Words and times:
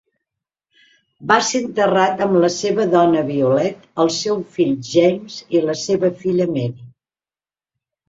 Va 1.31 1.37
ser 1.49 1.61
enterrat 1.65 2.23
amb 2.27 2.39
la 2.45 2.49
seva 2.55 2.87
dona 2.95 3.23
Violet, 3.29 3.87
el 4.07 4.11
seu 4.19 4.43
fill 4.59 4.75
James 4.91 5.41
i 5.57 5.65
la 5.71 5.81
seva 5.87 6.15
filla 6.27 6.53
Mary. 6.59 6.87